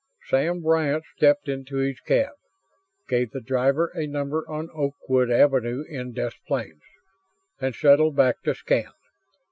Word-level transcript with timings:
Sam 0.25 0.61
Bryant 0.63 1.03
stepped 1.15 1.47
into 1.47 1.75
his 1.75 1.99
cab, 1.99 2.31
gave 3.07 3.29
the 3.29 3.39
driver 3.39 3.91
a 3.93 4.07
number 4.07 4.49
on 4.49 4.71
Oakwood 4.73 5.29
Avenue 5.29 5.83
in 5.87 6.11
Des 6.13 6.31
Plaines, 6.47 6.81
and 7.59 7.75
settled 7.75 8.15
back 8.15 8.41
to 8.45 8.55
scan. 8.55 8.93